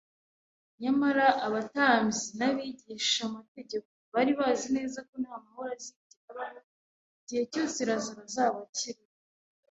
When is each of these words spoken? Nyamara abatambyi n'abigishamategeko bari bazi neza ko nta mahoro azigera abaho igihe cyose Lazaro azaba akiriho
Nyamara 0.81 1.27
abatambyi 1.47 2.23
n'abigishamategeko 2.37 3.89
bari 4.13 4.31
bazi 4.39 4.67
neza 4.77 4.99
ko 5.07 5.13
nta 5.21 5.35
mahoro 5.43 5.69
azigera 5.77 6.21
abaho 6.31 6.55
igihe 7.21 7.43
cyose 7.51 7.77
Lazaro 7.89 8.21
azaba 8.27 8.57
akiriho 8.67 9.05